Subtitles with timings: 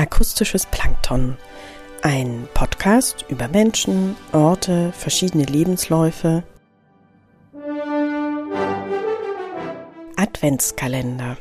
[0.00, 1.36] Akustisches Plankton.
[2.00, 6.42] Ein Podcast über Menschen, Orte, verschiedene Lebensläufe.
[10.16, 11.36] Adventskalender.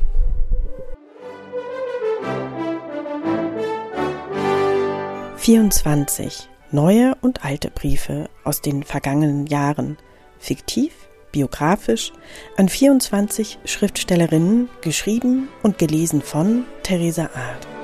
[5.38, 9.98] Vierundzwanzig neue und alte Briefe aus den vergangenen Jahren,
[10.38, 10.91] fiktiv,
[11.32, 12.12] biografisch,
[12.57, 17.79] an 24 Schriftstellerinnen, geschrieben und gelesen von Theresa Art.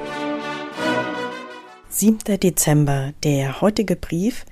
[1.97, 2.17] 7.
[2.41, 3.13] Dezember.
[3.23, 4.45] Der heutige Brief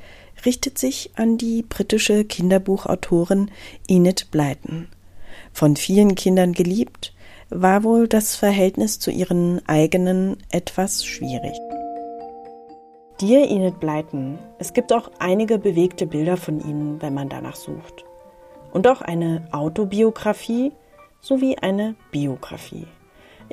[0.45, 3.51] richtet sich an die britische Kinderbuchautorin
[3.85, 4.87] Enid Blyton.
[5.51, 7.13] Von vielen Kindern geliebt,
[7.49, 11.51] war wohl das Verhältnis zu ihren eigenen etwas schwierig.
[13.19, 18.05] Dear Enid Blyton, es gibt auch einige bewegte Bilder von Ihnen, wenn man danach sucht.
[18.71, 20.71] Und auch eine Autobiografie
[21.19, 22.87] sowie eine Biografie.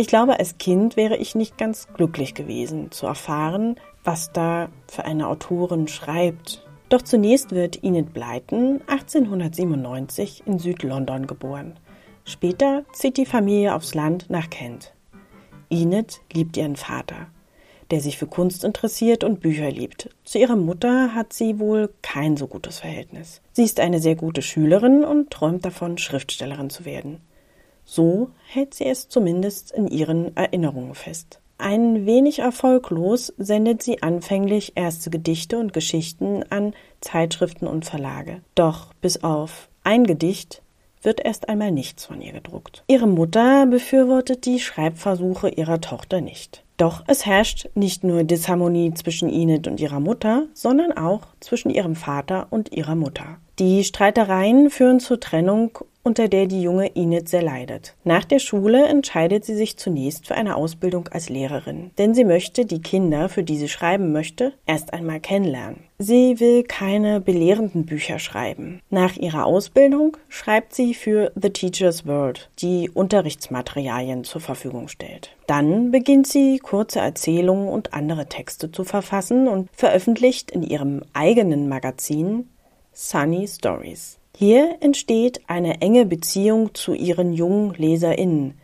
[0.00, 5.04] Ich glaube, als Kind wäre ich nicht ganz glücklich gewesen, zu erfahren, was da für
[5.04, 6.66] eine Autorin schreibt.
[6.88, 11.78] Doch zunächst wird Enid Blyton 1897 in Südlondon geboren.
[12.24, 14.94] Später zieht die Familie aufs Land nach Kent.
[15.68, 17.26] Enid liebt ihren Vater,
[17.90, 20.08] der sich für Kunst interessiert und Bücher liebt.
[20.24, 23.42] Zu ihrer Mutter hat sie wohl kein so gutes Verhältnis.
[23.52, 27.20] Sie ist eine sehr gute Schülerin und träumt davon, Schriftstellerin zu werden.
[27.92, 31.40] So hält sie es zumindest in ihren Erinnerungen fest.
[31.58, 38.42] Ein wenig erfolglos sendet sie anfänglich erste Gedichte und Geschichten an Zeitschriften und Verlage.
[38.54, 40.62] Doch bis auf ein Gedicht
[41.02, 42.84] wird erst einmal nichts von ihr gedruckt.
[42.86, 46.62] Ihre Mutter befürwortet die Schreibversuche ihrer Tochter nicht.
[46.76, 51.96] Doch es herrscht nicht nur Disharmonie zwischen Enid und ihrer Mutter, sondern auch zwischen ihrem
[51.96, 53.38] Vater und ihrer Mutter.
[53.60, 57.94] Die Streitereien führen zur Trennung unter der die junge Enid sehr leidet.
[58.04, 62.64] Nach der Schule entscheidet sie sich zunächst für eine Ausbildung als Lehrerin, denn sie möchte
[62.64, 65.84] die Kinder, für die sie schreiben möchte, erst einmal kennenlernen.
[65.98, 68.80] Sie will keine belehrenden Bücher schreiben.
[68.88, 75.36] Nach ihrer Ausbildung schreibt sie für The Teacher's World, die Unterrichtsmaterialien zur Verfügung stellt.
[75.46, 81.68] Dann beginnt sie kurze Erzählungen und andere Texte zu verfassen und veröffentlicht in ihrem eigenen
[81.68, 82.46] Magazin
[82.92, 84.18] Sunny Stories.
[84.36, 88.54] Hier entsteht eine enge Beziehung zu ihren jungen LeserInnen.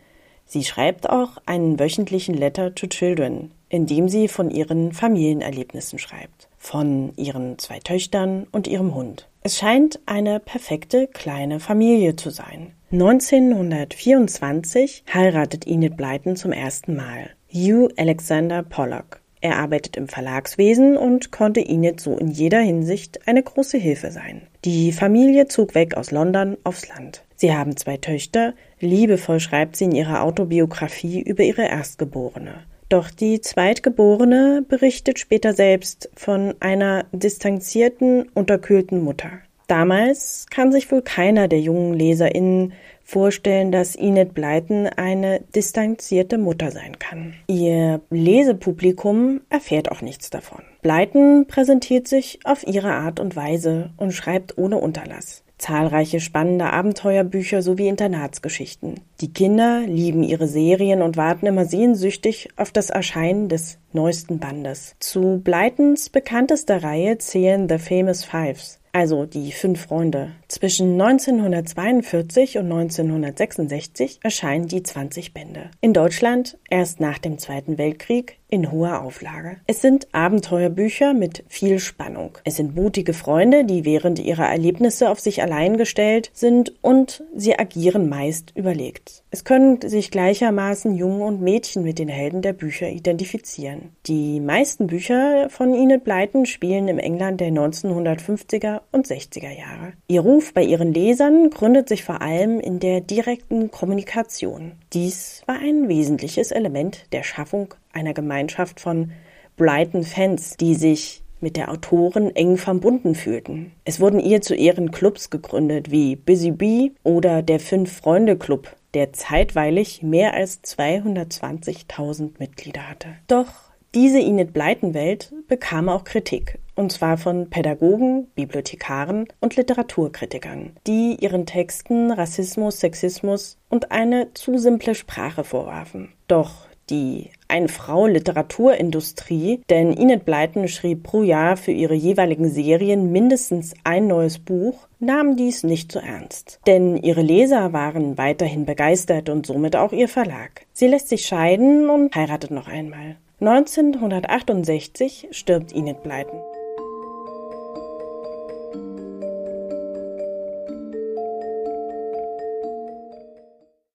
[0.45, 6.47] Sie schreibt auch einen wöchentlichen Letter to Children, in dem sie von ihren Familienerlebnissen schreibt,
[6.57, 9.27] von ihren zwei Töchtern und ihrem Hund.
[9.43, 12.71] Es scheint eine perfekte kleine Familie zu sein.
[12.91, 17.31] 1924 heiratet Enid Blyton zum ersten Mal.
[17.53, 19.19] Hugh Alexander Pollock.
[19.47, 24.41] Er arbeitet im Verlagswesen und konnte Enid so in jeder Hinsicht eine große Hilfe sein.
[24.65, 27.23] Die Familie zog weg aus London aufs Land.
[27.37, 32.55] Sie haben zwei Töchter, liebevoll schreibt sie in ihrer Autobiografie über ihre Erstgeborene.
[32.89, 39.29] Doch die Zweitgeborene berichtet später selbst von einer distanzierten, unterkühlten Mutter.
[39.67, 42.73] Damals kann sich wohl keiner der jungen LeserInnen
[43.03, 47.33] vorstellen, dass Enid Blyton eine distanzierte Mutter sein kann.
[47.47, 50.59] Ihr Lesepublikum erfährt auch nichts davon.
[50.81, 55.43] Blyton präsentiert sich auf ihre Art und Weise und schreibt ohne Unterlass.
[55.57, 58.99] Zahlreiche spannende Abenteuerbücher sowie Internatsgeschichten.
[59.21, 64.95] Die Kinder lieben ihre Serien und warten immer sehnsüchtig auf das Erscheinen des neuesten Bandes.
[64.99, 70.31] Zu Blytons bekanntester Reihe zählen The Famous Fives, also die fünf Freunde.
[70.47, 75.69] Zwischen 1942 und 1966 erscheinen die 20 Bände.
[75.81, 79.57] In Deutschland erst nach dem Zweiten Weltkrieg in hoher Auflage.
[79.67, 82.37] Es sind Abenteuerbücher mit viel Spannung.
[82.45, 87.59] Es sind mutige Freunde, die während ihrer Erlebnisse auf sich allein gestellt sind und sie
[87.59, 89.23] agieren meist überlegt.
[89.31, 93.89] Es können sich gleichermaßen Jungen und Mädchen mit den Helden der Bücher identifizieren.
[94.05, 99.93] Die meisten Bücher von Enid Blyton spielen im England der 1950er und 60er Jahre.
[100.07, 104.73] Ihr Ruf bei ihren Lesern gründet sich vor allem in der direkten Kommunikation.
[104.93, 109.13] Dies war ein wesentliches Element der Schaffung einer Gemeinschaft von
[109.55, 113.71] Brighton-Fans, die sich mit der Autorin eng verbunden fühlten.
[113.83, 120.03] Es wurden ihr zu Ehren Clubs gegründet wie Busy Bee oder der Fünf-Freunde-Club, der zeitweilig
[120.03, 123.07] mehr als 220.000 Mitglieder hatte.
[123.25, 123.47] Doch
[123.95, 131.45] diese Enid Blyton-Welt bekam auch Kritik, und zwar von Pädagogen, Bibliothekaren und Literaturkritikern, die ihren
[131.45, 136.13] Texten Rassismus, Sexismus und eine zu simple Sprache vorwarfen.
[136.29, 144.07] Doch die Ein-Frau-Literaturindustrie, denn Enid Blyton schrieb pro Jahr für ihre jeweiligen Serien mindestens ein
[144.07, 146.61] neues Buch, nahm dies nicht so ernst.
[146.65, 150.65] Denn ihre Leser waren weiterhin begeistert und somit auch ihr Verlag.
[150.73, 153.17] Sie lässt sich scheiden und heiratet noch einmal.
[153.39, 156.39] 1968 stirbt Enid Blyton.